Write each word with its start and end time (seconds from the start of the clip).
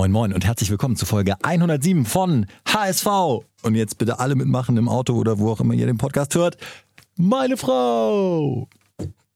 Moin 0.00 0.12
Moin 0.12 0.32
und 0.32 0.46
herzlich 0.46 0.70
willkommen 0.70 0.96
zu 0.96 1.04
Folge 1.04 1.34
107 1.42 2.06
von 2.06 2.46
HSV. 2.66 3.06
Und 3.62 3.74
jetzt 3.74 3.98
bitte 3.98 4.18
alle 4.18 4.34
mitmachen 4.34 4.78
im 4.78 4.88
Auto 4.88 5.12
oder 5.12 5.38
wo 5.38 5.50
auch 5.50 5.60
immer 5.60 5.74
ihr 5.74 5.84
den 5.84 5.98
Podcast 5.98 6.34
hört. 6.34 6.56
Meine 7.18 7.58
Frau! 7.58 8.66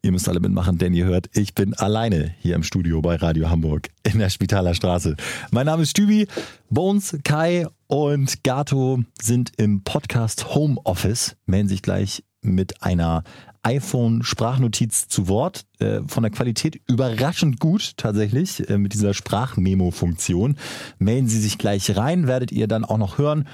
Ihr 0.00 0.10
müsst 0.10 0.26
alle 0.26 0.40
mitmachen, 0.40 0.78
denn 0.78 0.94
ihr 0.94 1.04
hört, 1.04 1.28
ich 1.34 1.54
bin 1.54 1.74
alleine 1.74 2.34
hier 2.38 2.54
im 2.54 2.62
Studio 2.62 3.02
bei 3.02 3.16
Radio 3.16 3.50
Hamburg 3.50 3.90
in 4.04 4.18
der 4.18 4.30
Spitaler 4.30 4.72
Straße. 4.72 5.16
Mein 5.50 5.66
Name 5.66 5.82
ist 5.82 5.90
Stübi, 5.90 6.28
Bones, 6.70 7.18
Kai 7.24 7.66
und 7.86 8.42
Gato 8.42 9.00
sind 9.20 9.52
im 9.58 9.84
Podcast 9.84 10.54
Homeoffice, 10.54 11.36
melden 11.44 11.68
sich 11.68 11.82
gleich 11.82 12.24
mit 12.44 12.82
einer 12.82 13.24
iPhone-Sprachnotiz 13.62 15.08
zu 15.08 15.28
Wort. 15.28 15.64
Äh, 15.78 16.00
von 16.06 16.22
der 16.22 16.30
Qualität 16.30 16.80
überraschend 16.86 17.58
gut 17.58 17.96
tatsächlich 17.96 18.68
äh, 18.68 18.78
mit 18.78 18.92
dieser 18.92 19.14
Sprachmemo-Funktion. 19.14 20.56
Melden 20.98 21.28
Sie 21.28 21.40
sich 21.40 21.58
gleich 21.58 21.96
rein, 21.96 22.26
werdet 22.26 22.52
ihr 22.52 22.68
dann 22.68 22.84
auch 22.84 22.98
noch 22.98 23.18
hören. 23.18 23.48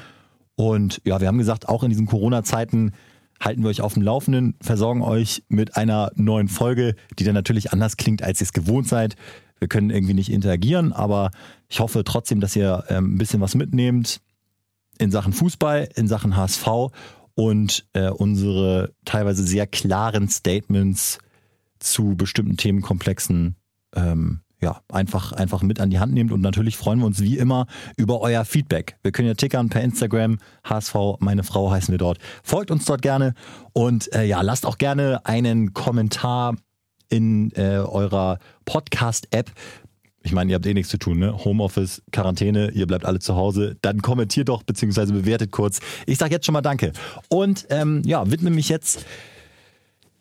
Und 0.57 1.01
ja, 1.05 1.21
wir 1.21 1.29
haben 1.29 1.39
gesagt, 1.39 1.69
auch 1.69 1.83
in 1.83 1.91
diesen 1.91 2.07
Corona-Zeiten 2.07 2.93
halten 3.41 3.62
wir 3.62 3.71
euch 3.71 3.81
auf 3.81 3.95
dem 3.95 4.03
Laufenden, 4.03 4.55
versorgen 4.61 5.01
euch 5.03 5.43
mit 5.48 5.77
einer 5.77 6.11
neuen 6.17 6.48
Folge, 6.48 6.95
die 7.19 7.25
dann 7.25 7.34
natürlich 7.34 7.73
anders 7.73 7.97
klingt, 7.97 8.23
als 8.23 8.41
ihr 8.41 8.45
es 8.45 8.53
gewohnt 8.53 8.87
seid. 8.87 9.17
Wir 9.59 9.69
können 9.69 9.91
irgendwie 9.91 10.15
nicht 10.15 10.31
interagieren, 10.31 10.93
aber 10.93 11.31
ich 11.69 11.81
hoffe 11.81 12.05
trotzdem, 12.05 12.41
dass 12.41 12.57
ihr 12.57 12.84
ähm, 12.89 13.15
ein 13.15 13.19
bisschen 13.19 13.41
was 13.41 13.55
mitnehmt 13.55 14.20
in 14.98 15.11
Sachen 15.11 15.33
Fußball, 15.33 15.89
in 15.95 16.09
Sachen 16.09 16.37
HSV 16.37 16.67
und 17.41 17.87
äh, 17.95 18.11
unsere 18.11 18.93
teilweise 19.07 19.43
sehr 19.43 19.67
klaren 19.67 20.29
Statements 20.29 21.17
zu 21.79 22.15
bestimmten 22.15 22.59
Themenkomplexen 22.59 23.57
ähm, 23.97 24.41
ja, 24.61 24.83
einfach, 24.93 25.33
einfach 25.33 25.62
mit 25.62 25.81
an 25.81 25.89
die 25.89 25.98
Hand 25.98 26.12
nehmt. 26.12 26.33
Und 26.33 26.43
natürlich 26.43 26.77
freuen 26.77 26.98
wir 26.98 27.07
uns 27.07 27.23
wie 27.23 27.39
immer 27.39 27.67
über 27.97 28.21
euer 28.21 28.45
Feedback. 28.45 28.98
Wir 29.03 29.11
können 29.11 29.27
ja 29.27 29.33
tickern 29.33 29.71
per 29.71 29.81
Instagram, 29.81 30.37
HSV, 30.65 30.95
meine 31.20 31.42
Frau 31.42 31.70
heißen 31.70 31.91
wir 31.91 31.98
dort. 31.98 32.19
Folgt 32.42 32.70
uns 32.70 32.84
dort 32.84 33.01
gerne 33.01 33.33
und 33.73 34.14
äh, 34.14 34.25
ja, 34.25 34.42
lasst 34.42 34.67
auch 34.67 34.77
gerne 34.77 35.25
einen 35.25 35.73
Kommentar 35.73 36.57
in 37.09 37.53
äh, 37.53 37.79
eurer 37.79 38.39
Podcast-App 38.67 39.51
ich 40.23 40.33
meine, 40.33 40.51
ihr 40.51 40.55
habt 40.55 40.67
eh 40.67 40.75
nichts 40.75 40.91
zu 40.91 40.99
tun, 40.99 41.19
ne? 41.19 41.45
Homeoffice, 41.45 42.03
Quarantäne, 42.13 42.71
ihr 42.73 42.87
bleibt 42.87 43.07
alle 43.07 43.21
zu 43.21 43.37
Hause. 43.37 43.77
Dann 43.81 44.03
kommentiert 44.03 44.49
doch, 44.49 44.63
beziehungsweise 44.63 45.13
bewertet 45.13 45.51
kurz. 45.51 45.81
Ich 46.07 46.19
sage 46.19 46.33
jetzt 46.33 46.45
schon 46.45 46.53
mal 46.53 46.61
Danke. 46.61 46.93
Und 47.29 47.67
ähm, 47.71 48.03
ja, 48.05 48.31
widme 48.31 48.51
mich 48.51 48.69
jetzt 48.69 49.07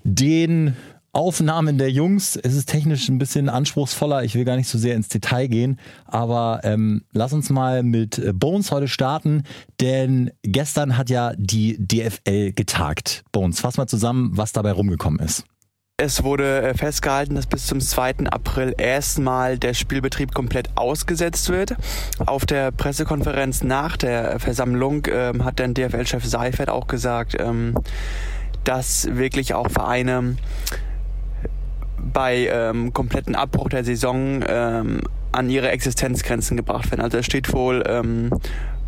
den 0.03 0.75
Aufnahmen 1.11 1.77
der 1.77 1.91
Jungs. 1.91 2.37
Es 2.37 2.53
ist 2.53 2.69
technisch 2.69 3.09
ein 3.09 3.17
bisschen 3.17 3.49
anspruchsvoller. 3.49 4.23
Ich 4.23 4.35
will 4.35 4.45
gar 4.45 4.55
nicht 4.55 4.69
so 4.69 4.77
sehr 4.77 4.95
ins 4.95 5.09
Detail 5.09 5.47
gehen. 5.47 5.79
Aber 6.05 6.61
ähm, 6.63 7.03
lass 7.11 7.33
uns 7.33 7.49
mal 7.49 7.83
mit 7.83 8.21
Bones 8.39 8.71
heute 8.71 8.87
starten. 8.87 9.43
Denn 9.81 10.31
gestern 10.43 10.97
hat 10.97 11.09
ja 11.09 11.33
die 11.35 11.77
DFL 11.77 12.53
getagt. 12.53 13.23
Bones, 13.31 13.59
fass 13.59 13.77
mal 13.77 13.87
zusammen, 13.87 14.31
was 14.33 14.53
dabei 14.53 14.71
rumgekommen 14.71 15.19
ist. 15.19 15.45
Es 16.01 16.23
wurde 16.23 16.61
äh, 16.61 16.73
festgehalten, 16.75 17.35
dass 17.35 17.45
bis 17.45 17.67
zum 17.67 17.81
2. 17.81 18.27
April 18.31 18.73
erstmal 18.77 19.57
der 19.57 19.73
Spielbetrieb 19.73 20.33
komplett 20.33 20.69
ausgesetzt 20.75 21.49
wird. 21.49 21.75
Auf 22.25 22.45
der 22.45 22.71
Pressekonferenz 22.71 23.65
nach 23.65 23.97
der 23.97 24.39
Versammlung 24.39 25.05
ähm, 25.11 25.43
hat 25.43 25.59
dann 25.59 25.73
DFL-Chef 25.73 26.23
Seifert 26.23 26.69
auch 26.69 26.87
gesagt, 26.87 27.35
ähm, 27.37 27.75
dass 28.63 29.09
wirklich 29.11 29.53
auch 29.53 29.69
Vereine 29.69 30.37
bei 31.97 32.47
ähm, 32.49 32.93
kompletten 32.93 33.35
Abbruch 33.35 33.67
der 33.67 33.83
Saison 33.83 34.41
ähm, 34.47 35.01
an 35.33 35.49
ihre 35.49 35.69
Existenzgrenzen 35.69 36.55
gebracht 36.55 36.89
werden. 36.91 37.01
Also 37.01 37.17
es 37.17 37.25
steht 37.25 37.51
wohl 37.51 37.83
ähm, 37.85 38.29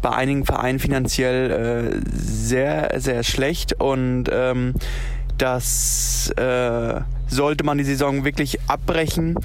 bei 0.02 0.12
einigen 0.12 0.46
Vereinen 0.46 0.80
finanziell 0.80 1.52
äh, 1.52 2.10
sehr, 2.10 2.92
sehr 3.02 3.24
schlecht 3.24 3.74
und 3.74 4.30
ähm, 4.32 4.76
dass 5.42 6.30
äh, 6.38 7.02
sollte 7.28 7.64
man 7.64 7.80
die 7.80 7.84
Saison 7.84 8.24
wirklich 8.26 8.60
abbrechen, 8.68 9.36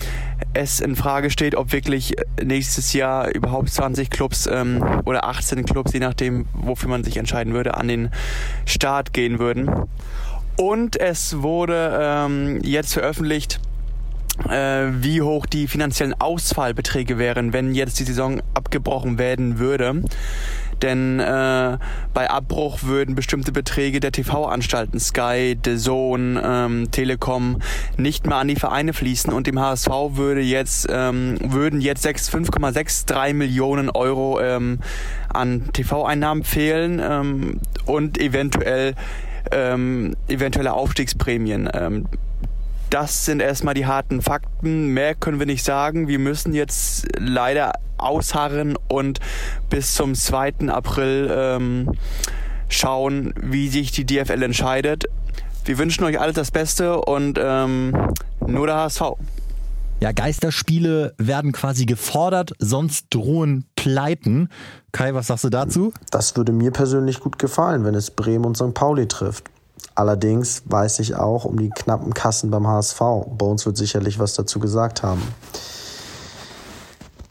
es 0.52 0.80
in 0.80 0.94
Frage 0.94 1.30
steht, 1.30 1.54
ob 1.54 1.72
wirklich 1.72 2.14
nächstes 2.42 2.92
Jahr 2.92 3.34
überhaupt 3.34 3.70
20 3.70 4.10
Clubs 4.10 4.46
ähm, 4.46 4.84
oder 5.06 5.24
18 5.24 5.64
Clubs, 5.64 5.94
je 5.94 6.00
nachdem, 6.00 6.46
wofür 6.52 6.90
man 6.90 7.02
sich 7.02 7.16
entscheiden 7.16 7.54
würde, 7.54 7.78
an 7.78 7.88
den 7.88 8.10
Start 8.66 9.14
gehen 9.14 9.38
würden. 9.38 9.70
Und 10.58 11.00
es 11.00 11.40
wurde 11.40 11.98
ähm, 11.98 12.60
jetzt 12.62 12.92
veröffentlicht, 12.92 13.60
äh, 14.50 14.88
wie 15.00 15.22
hoch 15.22 15.46
die 15.46 15.66
finanziellen 15.66 16.14
Ausfallbeträge 16.14 17.16
wären, 17.16 17.54
wenn 17.54 17.74
jetzt 17.74 17.98
die 18.00 18.04
Saison 18.04 18.42
abgebrochen 18.52 19.18
werden 19.18 19.58
würde 19.58 20.02
denn 20.82 21.20
äh, 21.20 21.78
bei 22.14 22.30
Abbruch 22.30 22.82
würden 22.82 23.14
bestimmte 23.14 23.52
Beträge 23.52 24.00
der 24.00 24.12
TV-Anstalten 24.12 25.00
Sky, 25.00 25.56
The 25.64 25.76
Zone, 25.76 26.40
ähm, 26.44 26.90
Telekom 26.90 27.60
nicht 27.96 28.26
mehr 28.26 28.36
an 28.36 28.48
die 28.48 28.56
Vereine 28.56 28.92
fließen 28.92 29.32
und 29.32 29.46
dem 29.46 29.60
HSV 29.60 29.88
würde 30.10 30.40
jetzt 30.40 30.86
ähm, 30.90 31.38
würden 31.42 31.80
jetzt 31.80 32.06
5,63 32.06 33.34
Millionen 33.34 33.90
Euro 33.90 34.40
ähm, 34.40 34.80
an 35.28 35.72
TV-Einnahmen 35.72 36.44
fehlen 36.44 37.00
ähm, 37.02 37.60
und 37.84 38.18
eventuell 38.18 38.94
ähm, 39.52 40.16
eventuelle 40.28 40.72
Aufstiegsprämien. 40.72 41.68
Ähm, 41.72 42.06
das 42.90 43.24
sind 43.24 43.40
erstmal 43.40 43.74
die 43.74 43.86
harten 43.86 44.22
Fakten. 44.22 44.88
Mehr 44.88 45.14
können 45.14 45.38
wir 45.38 45.46
nicht 45.46 45.64
sagen. 45.64 46.08
Wir 46.08 46.18
müssen 46.18 46.54
jetzt 46.54 47.06
leider 47.18 47.72
ausharren 47.98 48.76
und 48.88 49.20
bis 49.70 49.94
zum 49.94 50.14
2. 50.14 50.68
April 50.68 51.30
ähm, 51.32 51.92
schauen, 52.68 53.34
wie 53.40 53.68
sich 53.68 53.92
die 53.92 54.04
DFL 54.04 54.42
entscheidet. 54.42 55.04
Wir 55.64 55.78
wünschen 55.78 56.04
euch 56.04 56.20
alles 56.20 56.36
das 56.36 56.50
Beste 56.50 57.00
und 57.00 57.38
ähm, 57.42 57.92
nur 58.46 58.66
der 58.66 58.76
HSV. 58.76 59.02
Ja, 59.98 60.12
Geisterspiele 60.12 61.14
werden 61.16 61.52
quasi 61.52 61.86
gefordert, 61.86 62.52
sonst 62.58 63.06
drohen 63.10 63.64
Pleiten. 63.76 64.50
Kai, 64.92 65.14
was 65.14 65.28
sagst 65.28 65.44
du 65.44 65.48
dazu? 65.48 65.92
Das 66.10 66.36
würde 66.36 66.52
mir 66.52 66.70
persönlich 66.70 67.18
gut 67.20 67.38
gefallen, 67.38 67.84
wenn 67.84 67.94
es 67.94 68.10
Bremen 68.10 68.44
und 68.44 68.56
St. 68.56 68.74
Pauli 68.74 69.08
trifft. 69.08 69.44
Allerdings 69.94 70.62
weiß 70.66 70.98
ich 70.98 71.16
auch 71.16 71.44
um 71.44 71.58
die 71.58 71.70
knappen 71.70 72.12
Kassen 72.14 72.50
beim 72.50 72.66
HSV. 72.66 73.00
Bones 73.28 73.64
wird 73.66 73.76
sicherlich 73.76 74.18
was 74.18 74.34
dazu 74.34 74.58
gesagt 74.58 75.02
haben. 75.02 75.22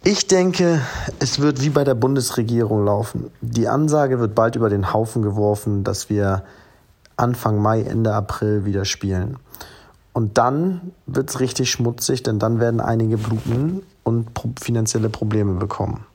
Ich 0.03 0.27
denke, 0.27 0.81
es 1.19 1.39
wird 1.39 1.63
wie 1.63 1.69
bei 1.69 1.83
der 1.83 1.95
Bundesregierung 1.95 2.85
laufen. 2.85 3.31
Die 3.41 3.67
Ansage 3.67 4.19
wird 4.19 4.35
bald 4.35 4.55
über 4.55 4.69
den 4.69 4.93
Haufen 4.93 5.23
geworfen, 5.23 5.83
dass 5.83 6.09
wir 6.09 6.43
Anfang 7.17 7.59
Mai, 7.59 7.81
Ende 7.81 8.13
April 8.13 8.65
wieder 8.65 8.85
spielen. 8.85 9.37
Und 10.13 10.37
dann 10.37 10.91
wird 11.07 11.29
es 11.29 11.39
richtig 11.39 11.71
schmutzig, 11.71 12.23
denn 12.23 12.39
dann 12.39 12.59
werden 12.59 12.81
einige 12.81 13.17
bluten 13.17 13.83
und 14.03 14.29
finanzielle 14.59 15.09
Probleme 15.09 15.53
bekommen. 15.53 16.05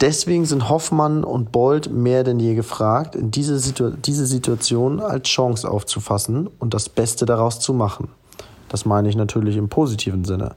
Deswegen 0.00 0.44
sind 0.44 0.68
Hoffmann 0.68 1.24
und 1.24 1.50
Bold 1.50 1.90
mehr 1.90 2.22
denn 2.22 2.38
je 2.38 2.54
gefragt, 2.54 3.16
diese, 3.18 3.58
Situ 3.58 3.90
diese 3.90 4.26
Situation 4.26 5.00
als 5.00 5.28
Chance 5.28 5.68
aufzufassen 5.68 6.48
und 6.60 6.72
das 6.72 6.88
Beste 6.88 7.26
daraus 7.26 7.58
zu 7.58 7.72
machen. 7.72 8.08
Das 8.68 8.84
meine 8.84 9.08
ich 9.08 9.16
natürlich 9.16 9.56
im 9.56 9.68
positiven 9.68 10.24
Sinne. 10.24 10.54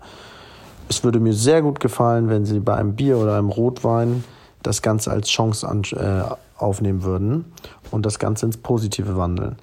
Es 0.89 1.03
würde 1.03 1.19
mir 1.19 1.33
sehr 1.33 1.63
gut 1.63 1.79
gefallen, 1.79 2.29
wenn 2.29 2.45
Sie 2.45 2.59
bei 2.59 2.75
einem 2.75 2.95
Bier 2.95 3.17
oder 3.17 3.37
einem 3.37 3.49
Rotwein 3.49 4.23
das 4.61 4.83
Ganze 4.83 5.09
als 5.09 5.29
Chance 5.29 5.67
an, 5.67 5.83
äh, 5.95 6.23
aufnehmen 6.57 7.03
würden 7.03 7.45
und 7.89 8.05
das 8.05 8.19
Ganze 8.19 8.45
ins 8.45 8.57
Positive 8.57 9.17
wandeln. 9.17 9.55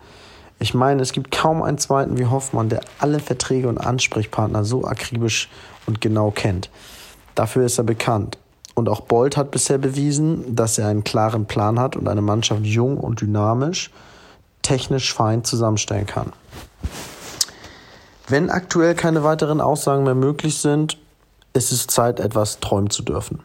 Ich 0.58 0.74
meine, 0.74 1.02
es 1.02 1.12
gibt 1.12 1.30
kaum 1.30 1.62
einen 1.62 1.78
zweiten 1.78 2.18
wie 2.18 2.26
Hoffmann, 2.26 2.68
der 2.68 2.80
alle 2.98 3.20
Verträge 3.20 3.68
und 3.68 3.78
Ansprechpartner 3.78 4.64
so 4.64 4.84
akribisch 4.84 5.48
und 5.86 6.00
genau 6.00 6.32
kennt. 6.32 6.68
Dafür 7.36 7.64
ist 7.64 7.78
er 7.78 7.84
bekannt. 7.84 8.38
Und 8.78 8.88
auch 8.88 9.00
Bolt 9.00 9.36
hat 9.36 9.50
bisher 9.50 9.76
bewiesen, 9.76 10.54
dass 10.54 10.78
er 10.78 10.86
einen 10.86 11.02
klaren 11.02 11.46
Plan 11.46 11.80
hat 11.80 11.96
und 11.96 12.06
eine 12.06 12.22
Mannschaft 12.22 12.64
jung 12.64 12.96
und 12.96 13.20
dynamisch, 13.20 13.90
technisch 14.62 15.12
fein 15.12 15.42
zusammenstellen 15.42 16.06
kann. 16.06 16.32
Wenn 18.28 18.50
aktuell 18.50 18.94
keine 18.94 19.24
weiteren 19.24 19.60
Aussagen 19.60 20.04
mehr 20.04 20.14
möglich 20.14 20.58
sind, 20.58 20.96
ist 21.54 21.72
es 21.72 21.88
Zeit, 21.88 22.20
etwas 22.20 22.60
träumen 22.60 22.88
zu 22.88 23.02
dürfen. 23.02 23.40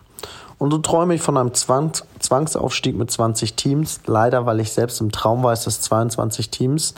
Und 0.59 0.69
so 0.69 0.77
träume 0.77 1.15
ich 1.15 1.21
von 1.23 1.35
einem 1.35 1.55
Zwangs 1.55 2.03
Zwangsaufstieg 2.19 2.95
mit 2.95 3.09
20 3.09 3.55
Teams. 3.55 4.01
Leider, 4.05 4.45
weil 4.45 4.59
ich 4.59 4.71
selbst 4.71 5.01
im 5.01 5.11
Traum 5.11 5.41
weiß, 5.41 5.63
dass 5.63 5.81
22 5.81 6.51
Teams 6.51 6.93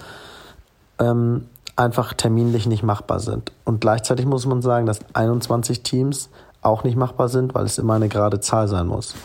ähm, 1.00 1.46
einfach 1.78 2.14
terminlich 2.14 2.66
nicht 2.68 2.84
machbar 2.84 3.22
sind. 3.22 3.54
Und 3.64 3.80
gleichzeitig 3.80 4.26
muss 4.26 4.46
man 4.46 4.62
sagen, 4.62 4.86
dass 4.86 5.00
21 5.14 5.84
Teams 5.84 6.28
auch 6.66 6.84
nicht 6.84 6.98
machbar 6.98 7.30
sind, 7.30 7.56
weil 7.56 7.66
es 7.66 7.78
immer 7.78 7.94
eine 7.94 8.10
gerade 8.10 8.40
Zahl 8.40 8.68
sein 8.68 8.88
muss. 8.88 9.16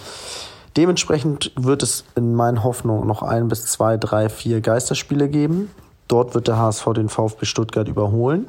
Dementsprechend 0.76 1.52
wird 1.56 1.82
es 1.82 2.04
in 2.14 2.34
meinen 2.34 2.62
Hoffnungen 2.62 3.06
noch 3.06 3.22
ein 3.22 3.48
bis 3.48 3.66
zwei, 3.66 3.96
drei, 3.96 4.28
vier 4.28 4.60
Geisterspiele 4.60 5.28
geben. 5.28 5.70
Dort 6.06 6.34
wird 6.34 6.48
der 6.48 6.58
HSV 6.58 6.92
den 6.94 7.08
VfB 7.08 7.44
Stuttgart 7.44 7.88
überholen. 7.88 8.46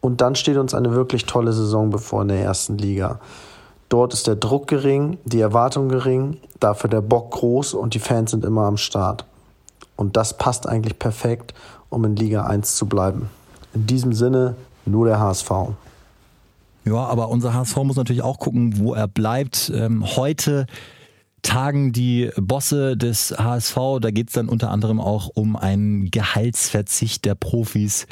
Und 0.00 0.20
dann 0.20 0.36
steht 0.36 0.58
uns 0.58 0.74
eine 0.74 0.92
wirklich 0.92 1.26
tolle 1.26 1.52
Saison 1.52 1.90
bevor 1.90 2.22
in 2.22 2.28
der 2.28 2.42
ersten 2.42 2.78
Liga. 2.78 3.20
Dort 3.88 4.12
ist 4.12 4.26
der 4.26 4.36
Druck 4.36 4.66
gering, 4.66 5.18
die 5.24 5.40
Erwartung 5.40 5.88
gering, 5.88 6.38
dafür 6.60 6.90
der 6.90 7.00
Bock 7.00 7.32
groß 7.32 7.74
und 7.74 7.94
die 7.94 7.98
Fans 7.98 8.30
sind 8.30 8.44
immer 8.44 8.62
am 8.62 8.76
Start. 8.76 9.24
Und 9.96 10.16
das 10.16 10.36
passt 10.36 10.68
eigentlich 10.68 10.98
perfekt, 10.98 11.54
um 11.90 12.04
in 12.04 12.16
Liga 12.16 12.44
1 12.44 12.76
zu 12.76 12.86
bleiben. 12.86 13.30
In 13.72 13.86
diesem 13.86 14.12
Sinne 14.12 14.56
nur 14.84 15.06
der 15.06 15.20
HSV. 15.20 15.50
Ja, 16.84 17.06
aber 17.06 17.30
unser 17.30 17.54
HSV 17.54 17.76
muss 17.78 17.96
natürlich 17.96 18.22
auch 18.22 18.38
gucken, 18.38 18.78
wo 18.78 18.94
er 18.94 19.08
bleibt. 19.08 19.72
Ähm, 19.74 20.04
heute 20.16 20.66
tagen 21.40 21.92
die 21.92 22.30
Bosse 22.36 22.96
des 22.96 23.34
HSV. 23.38 23.76
Da 24.00 24.10
geht 24.10 24.28
es 24.28 24.34
dann 24.34 24.48
unter 24.48 24.70
anderem 24.70 25.00
auch 25.00 25.30
um 25.34 25.56
einen 25.56 26.10
Gehaltsverzicht 26.10 27.24
der 27.24 27.34
Profis. 27.34 28.06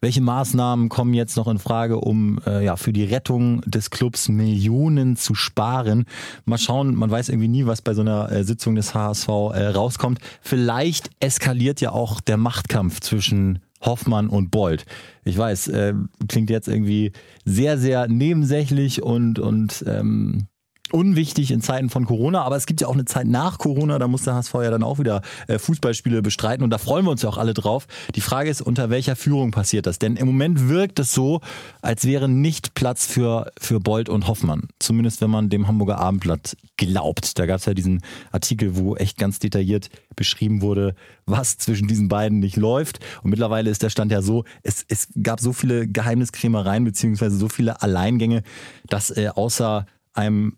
Welche 0.00 0.22
Maßnahmen 0.22 0.88
kommen 0.88 1.12
jetzt 1.12 1.36
noch 1.36 1.46
in 1.46 1.58
Frage, 1.58 1.98
um 1.98 2.40
äh, 2.46 2.64
ja 2.64 2.76
für 2.76 2.92
die 2.92 3.04
Rettung 3.04 3.60
des 3.66 3.90
Clubs 3.90 4.28
Millionen 4.30 5.16
zu 5.16 5.34
sparen? 5.34 6.06
Mal 6.46 6.56
schauen, 6.56 6.94
man 6.94 7.10
weiß 7.10 7.28
irgendwie 7.28 7.48
nie, 7.48 7.66
was 7.66 7.82
bei 7.82 7.92
so 7.92 8.00
einer 8.00 8.32
äh, 8.32 8.42
Sitzung 8.42 8.76
des 8.76 8.94
HSV 8.94 9.28
äh, 9.28 9.66
rauskommt. 9.68 10.18
Vielleicht 10.40 11.10
eskaliert 11.20 11.82
ja 11.82 11.92
auch 11.92 12.22
der 12.22 12.38
Machtkampf 12.38 13.00
zwischen 13.00 13.58
Hoffmann 13.80 14.28
und 14.28 14.50
Bold. 14.50 14.84
Ich 15.24 15.36
weiß, 15.36 15.68
äh, 15.68 15.94
klingt 16.28 16.50
jetzt 16.50 16.68
irgendwie 16.68 17.12
sehr, 17.44 17.78
sehr 17.78 18.08
nebensächlich 18.08 19.02
und, 19.02 19.38
und 19.38 19.84
ähm, 19.86 20.46
unwichtig 20.92 21.50
in 21.50 21.60
Zeiten 21.60 21.90
von 21.90 22.06
Corona, 22.06 22.42
aber 22.42 22.56
es 22.56 22.66
gibt 22.66 22.80
ja 22.80 22.88
auch 22.88 22.94
eine 22.94 23.04
Zeit 23.04 23.26
nach 23.26 23.58
Corona, 23.58 23.98
da 23.98 24.08
muss 24.08 24.22
der 24.22 24.34
HSV 24.34 24.54
ja 24.54 24.70
dann 24.70 24.82
auch 24.82 24.98
wieder 24.98 25.22
äh, 25.46 25.58
Fußballspiele 25.58 26.22
bestreiten 26.22 26.64
und 26.64 26.70
da 26.70 26.78
freuen 26.78 27.04
wir 27.04 27.10
uns 27.10 27.22
ja 27.22 27.28
auch 27.28 27.38
alle 27.38 27.54
drauf. 27.54 27.86
Die 28.14 28.20
Frage 28.20 28.50
ist, 28.50 28.62
unter 28.62 28.90
welcher 28.90 29.16
Führung 29.16 29.50
passiert 29.50 29.86
das? 29.86 29.98
Denn 29.98 30.16
im 30.16 30.26
Moment 30.26 30.68
wirkt 30.68 30.98
es 30.98 31.12
so, 31.12 31.40
als 31.82 32.04
wäre 32.04 32.28
nicht 32.28 32.74
Platz 32.74 33.06
für, 33.06 33.50
für 33.58 33.80
Bold 33.80 34.08
und 34.08 34.26
Hoffmann. 34.26 34.68
Zumindest 34.78 35.20
wenn 35.20 35.30
man 35.30 35.48
dem 35.48 35.68
Hamburger 35.68 35.98
Abendblatt 35.98 36.56
glaubt. 36.76 37.38
Da 37.38 37.46
gab 37.46 37.58
es 37.58 37.66
ja 37.66 37.74
diesen 37.74 38.02
Artikel, 38.32 38.76
wo 38.76 38.96
echt 38.96 39.18
ganz 39.18 39.38
detailliert 39.38 39.90
beschrieben 40.16 40.62
wurde, 40.62 40.94
was 41.26 41.58
zwischen 41.58 41.88
diesen 41.88 42.08
beiden 42.08 42.40
nicht 42.40 42.56
läuft. 42.56 43.00
Und 43.22 43.30
mittlerweile 43.30 43.70
ist 43.70 43.82
der 43.82 43.90
Stand 43.90 44.12
ja 44.12 44.22
so, 44.22 44.44
es, 44.62 44.84
es 44.88 45.08
gab 45.22 45.40
so 45.40 45.52
viele 45.52 45.86
Geheimniskrämereien 45.86 46.84
beziehungsweise 46.84 47.36
so 47.36 47.48
viele 47.48 47.82
Alleingänge, 47.82 48.42
dass 48.88 49.10
äh, 49.10 49.28
außer 49.28 49.86
einem 50.14 50.56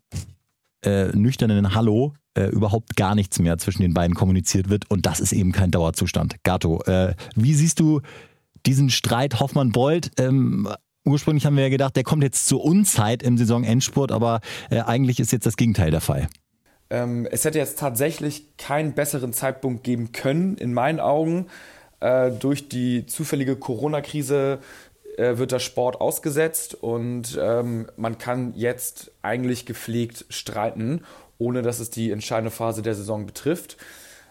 äh, 0.84 1.06
nüchternen 1.16 1.75
Hallo 1.75 2.14
äh, 2.34 2.46
überhaupt 2.46 2.96
gar 2.96 3.14
nichts 3.14 3.38
mehr 3.38 3.58
zwischen 3.58 3.82
den 3.82 3.94
beiden 3.94 4.14
kommuniziert 4.14 4.69
wird. 4.69 4.90
Und 4.90 5.06
das 5.06 5.20
ist 5.20 5.32
eben 5.32 5.52
kein 5.52 5.70
Dauerzustand. 5.70 6.37
Gato, 6.43 6.82
äh, 6.84 7.14
wie 7.37 7.54
siehst 7.54 7.81
du 7.81 8.00
diesen 8.66 8.90
Streit 8.90 9.40
Hoffmann-Bold? 9.40 10.12
Ähm, 10.19 10.69
ursprünglich 11.04 11.46
haben 11.46 11.56
wir 11.56 11.64
ja 11.64 11.69
gedacht, 11.69 11.96
der 11.96 12.04
kommt 12.04 12.22
jetzt 12.22 12.46
zur 12.46 12.64
Unzeit 12.64 13.22
im 13.22 13.37
Saisonendspurt, 13.37 14.12
aber 14.12 14.40
äh, 14.70 14.81
eigentlich 14.81 15.20
ist 15.20 15.32
jetzt 15.32 15.46
das 15.46 15.56
Gegenteil 15.56 15.90
der 15.90 16.00
Fall. 16.00 16.28
Ähm, 16.90 17.26
es 17.31 17.44
hätte 17.44 17.58
jetzt 17.58 17.78
tatsächlich 17.78 18.56
keinen 18.56 18.93
besseren 18.93 19.32
Zeitpunkt 19.32 19.84
geben 19.84 20.12
können, 20.12 20.56
in 20.56 20.75
meinen 20.75 21.00
Augen. 21.00 21.46
Äh, 22.00 22.32
durch 22.32 22.69
die 22.69 23.06
zufällige 23.06 23.55
Corona-Krise 23.55 24.58
äh, 25.17 25.38
wird 25.38 25.53
der 25.53 25.59
Sport 25.59 26.00
ausgesetzt 26.00 26.75
und 26.75 27.38
ähm, 27.41 27.87
man 27.97 28.19
kann 28.19 28.55
jetzt 28.55 29.12
eigentlich 29.23 29.67
gepflegt 29.67 30.25
streiten, 30.29 31.05
ohne 31.38 31.62
dass 31.62 31.81
es 31.81 31.91
die 31.91 32.11
entscheidende 32.11 32.50
Phase 32.50 32.82
der 32.82 32.94
Saison 32.94 33.26
betrifft. 33.26 33.76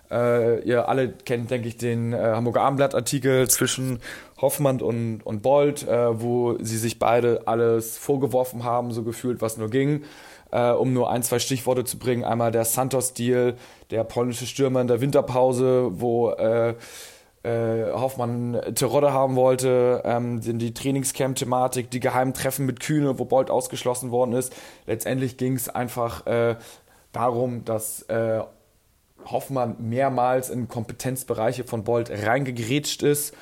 Äh, 0.10 0.62
ihr 0.63 0.89
alle 0.89 1.10
kennt, 1.10 1.51
denke 1.51 1.68
ich, 1.68 1.78
den 1.78 2.12
äh, 2.13 2.18
Hamburger 2.18 2.62
Abendblatt-Artikel 2.62 3.50
zwischen 3.50 4.01
Hoffmann 4.42 4.81
und, 4.81 5.22
und 5.22 5.42
Bold, 5.42 5.88
äh, 5.88 6.22
wo 6.22 6.57
sie 6.60 6.78
sich 6.78 7.00
beide 7.00 7.48
alles 7.48 7.98
vorgeworfen 7.98 8.63
haben, 8.63 8.92
so 8.92 9.04
gefühlt, 9.04 9.42
was 9.42 9.57
nur 9.57 9.69
ging. 9.69 10.04
Äh, 10.51 10.72
um 10.72 10.92
nur 10.92 11.10
ein, 11.10 11.24
zwei 11.24 11.39
Stichworte 11.39 11.86
zu 11.86 11.98
bringen. 11.98 12.25
Einmal 12.25 12.51
der 12.51 12.66
Santos-Deal, 12.66 13.56
der 13.89 14.04
polnische 14.04 14.45
Stürmer 14.45 14.81
in 14.81 14.88
der 14.88 15.00
Winterpause, 15.00 15.92
wo 15.94 16.31
äh, 16.31 16.75
äh, 17.43 17.91
Hoffmann 17.91 18.61
Terodde 18.75 19.13
haben 19.13 19.35
wollte, 19.35 20.01
ähm, 20.05 20.41
die 20.41 20.73
Trainingscamp-Thematik, 20.73 21.89
die 21.89 21.99
geheimen 21.99 22.33
Treffen 22.33 22.65
mit 22.65 22.79
Kühne, 22.79 23.17
wo 23.17 23.25
Bolt 23.25 23.49
ausgeschlossen 23.49 24.11
worden 24.11 24.33
ist. 24.33 24.53
Letztendlich 24.85 25.38
ging 25.38 25.55
es 25.55 25.69
einfach 25.69 26.25
äh, 26.27 26.55
darum, 27.11 27.65
dass 27.65 28.03
äh, 28.03 28.41
Hoffmann 29.25 29.75
mehrmals 29.79 30.49
in 30.49 30.67
Kompetenzbereiche 30.67 31.63
von 31.63 31.83
Bolt 31.83 32.11
reingegrätscht 32.11 33.03
ist. 33.03 33.33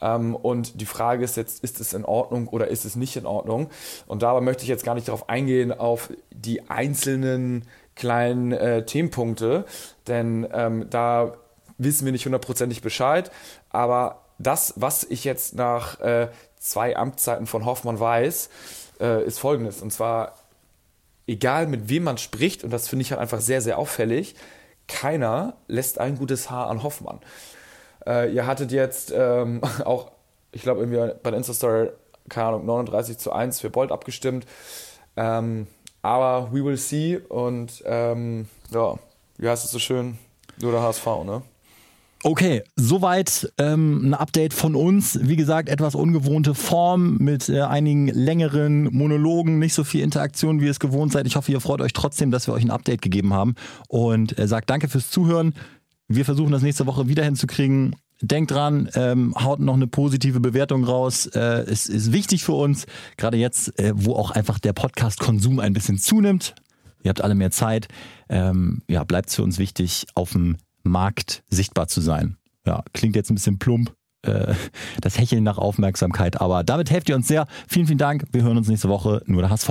Ähm, 0.00 0.34
und 0.34 0.80
die 0.80 0.86
Frage 0.86 1.24
ist 1.24 1.36
jetzt, 1.36 1.62
ist 1.62 1.80
es 1.80 1.94
in 1.94 2.04
Ordnung 2.04 2.48
oder 2.48 2.68
ist 2.68 2.84
es 2.84 2.96
nicht 2.96 3.16
in 3.16 3.26
Ordnung? 3.26 3.70
Und 4.06 4.22
dabei 4.22 4.40
möchte 4.40 4.62
ich 4.62 4.68
jetzt 4.68 4.84
gar 4.84 4.94
nicht 4.94 5.08
darauf 5.08 5.28
eingehen, 5.28 5.72
auf 5.72 6.10
die 6.30 6.68
einzelnen 6.68 7.64
kleinen 7.94 8.52
äh, 8.52 8.84
Themenpunkte, 8.86 9.64
denn 10.06 10.48
ähm, 10.52 10.86
da 10.88 11.34
wissen 11.84 12.04
wir 12.04 12.12
nicht 12.12 12.24
hundertprozentig 12.24 12.82
Bescheid. 12.82 13.30
Aber 13.70 14.22
das, 14.38 14.74
was 14.76 15.04
ich 15.04 15.24
jetzt 15.24 15.54
nach 15.54 16.00
äh, 16.00 16.28
zwei 16.58 16.96
Amtszeiten 16.96 17.46
von 17.46 17.64
Hoffmann 17.64 17.98
weiß, 17.98 18.50
äh, 19.00 19.24
ist 19.24 19.38
folgendes. 19.38 19.82
Und 19.82 19.92
zwar, 19.92 20.36
egal 21.26 21.66
mit 21.66 21.88
wem 21.88 22.04
man 22.04 22.18
spricht, 22.18 22.64
und 22.64 22.70
das 22.70 22.88
finde 22.88 23.02
ich 23.02 23.10
halt 23.10 23.20
einfach 23.20 23.40
sehr, 23.40 23.60
sehr 23.60 23.78
auffällig, 23.78 24.34
keiner 24.88 25.54
lässt 25.68 25.98
ein 25.98 26.18
gutes 26.18 26.50
Haar 26.50 26.68
an 26.68 26.82
Hoffmann. 26.82 27.20
Äh, 28.06 28.32
ihr 28.32 28.46
hattet 28.46 28.72
jetzt 28.72 29.12
ähm, 29.14 29.60
auch, 29.84 30.10
ich 30.52 30.62
glaube, 30.62 30.80
irgendwie 30.80 31.14
bei 31.22 31.30
der 31.30 31.38
Insta-Story, 31.38 31.90
keine 32.28 32.48
Ahnung, 32.48 32.66
39 32.66 33.18
zu 33.18 33.32
1 33.32 33.60
für 33.60 33.70
Bolt 33.70 33.92
abgestimmt. 33.92 34.46
Ähm, 35.16 35.66
aber 36.02 36.52
we 36.52 36.64
will 36.64 36.76
see 36.76 37.16
und 37.16 37.82
ähm, 37.86 38.48
ja, 38.70 38.96
wie 39.38 39.48
heißt 39.48 39.64
es 39.64 39.70
so 39.70 39.78
schön? 39.78 40.18
Nur 40.60 40.72
der 40.72 40.82
HSV, 40.82 41.06
ne? 41.24 41.42
Okay, 42.24 42.62
soweit 42.76 43.52
ähm, 43.58 44.10
ein 44.10 44.14
Update 44.14 44.54
von 44.54 44.76
uns. 44.76 45.18
Wie 45.22 45.34
gesagt, 45.34 45.68
etwas 45.68 45.96
ungewohnte 45.96 46.54
Form 46.54 47.16
mit 47.16 47.48
äh, 47.48 47.62
einigen 47.62 48.06
längeren 48.06 48.84
Monologen, 48.94 49.58
nicht 49.58 49.74
so 49.74 49.82
viel 49.82 50.02
Interaktion, 50.02 50.60
wie 50.60 50.66
ihr 50.66 50.70
es 50.70 50.78
gewohnt 50.78 51.10
seid. 51.10 51.26
Ich 51.26 51.34
hoffe, 51.34 51.50
ihr 51.50 51.60
freut 51.60 51.80
euch 51.80 51.92
trotzdem, 51.92 52.30
dass 52.30 52.46
wir 52.46 52.54
euch 52.54 52.62
ein 52.62 52.70
Update 52.70 53.02
gegeben 53.02 53.34
haben 53.34 53.56
und 53.88 54.38
äh, 54.38 54.46
sagt 54.46 54.70
danke 54.70 54.88
fürs 54.88 55.10
Zuhören. 55.10 55.54
Wir 56.06 56.24
versuchen 56.24 56.52
das 56.52 56.62
nächste 56.62 56.86
Woche 56.86 57.08
wieder 57.08 57.24
hinzukriegen. 57.24 57.96
Denkt 58.20 58.52
dran, 58.52 58.88
ähm, 58.94 59.34
haut 59.36 59.58
noch 59.58 59.74
eine 59.74 59.88
positive 59.88 60.38
Bewertung 60.38 60.84
raus. 60.84 61.26
Äh, 61.26 61.64
es 61.66 61.88
ist 61.88 62.12
wichtig 62.12 62.44
für 62.44 62.52
uns, 62.52 62.86
gerade 63.16 63.36
jetzt, 63.36 63.76
äh, 63.80 63.94
wo 63.96 64.14
auch 64.14 64.30
einfach 64.30 64.60
der 64.60 64.74
Podcast-Konsum 64.74 65.58
ein 65.58 65.72
bisschen 65.72 65.98
zunimmt. 65.98 66.54
Ihr 67.02 67.08
habt 67.08 67.20
alle 67.20 67.34
mehr 67.34 67.50
Zeit. 67.50 67.88
Ähm, 68.28 68.82
ja, 68.86 69.02
bleibt 69.02 69.30
für 69.32 69.42
uns 69.42 69.58
wichtig, 69.58 70.06
auf 70.14 70.32
dem 70.32 70.56
Markt 70.82 71.42
sichtbar 71.48 71.88
zu 71.88 72.00
sein. 72.00 72.36
Ja, 72.66 72.82
klingt 72.92 73.16
jetzt 73.16 73.30
ein 73.30 73.34
bisschen 73.34 73.58
plump, 73.58 73.94
äh, 74.22 74.54
das 75.00 75.18
Hecheln 75.18 75.42
nach 75.42 75.58
Aufmerksamkeit, 75.58 76.40
aber 76.40 76.64
damit 76.64 76.90
helft 76.90 77.08
ihr 77.08 77.16
uns 77.16 77.28
sehr. 77.28 77.46
Vielen, 77.68 77.86
vielen 77.86 77.98
Dank. 77.98 78.24
Wir 78.32 78.42
hören 78.42 78.56
uns 78.56 78.68
nächste 78.68 78.88
Woche. 78.88 79.22
Nur 79.26 79.42
der 79.42 79.50
HSV. 79.50 79.70